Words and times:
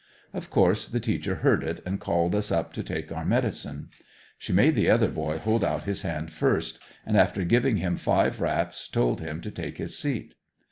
Of 0.33 0.49
course 0.49 0.87
the 0.87 0.99
teacher 0.99 1.35
heard 1.35 1.63
it 1.63 1.79
and 1.85 1.99
called 1.99 2.33
us 2.33 2.51
up 2.51 2.73
to 2.73 2.81
take 2.81 3.11
our 3.11 3.23
medicine. 3.23 3.89
She 4.35 4.51
made 4.51 4.73
the 4.73 4.89
other 4.89 5.09
boy 5.09 5.37
hold 5.37 5.63
out 5.63 5.83
his 5.83 6.01
hand 6.01 6.31
first 6.33 6.81
and 7.05 7.15
after 7.15 7.43
giving 7.43 7.77
him 7.77 7.97
five 7.97 8.41
raps 8.41 8.87
told 8.87 9.21
him 9.21 9.41
to 9.41 9.51
take 9.51 9.77
his 9.77 9.95
seat. 9.95 10.33